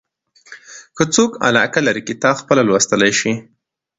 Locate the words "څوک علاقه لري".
1.13-2.01